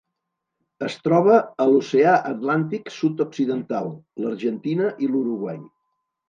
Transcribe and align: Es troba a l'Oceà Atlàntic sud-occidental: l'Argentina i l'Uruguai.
Es 0.85 0.93
troba 1.07 1.35
a 1.65 1.67
l'Oceà 1.71 2.13
Atlàntic 2.29 2.89
sud-occidental: 2.95 3.93
l'Argentina 4.25 4.89
i 5.09 5.13
l'Uruguai. 5.13 5.63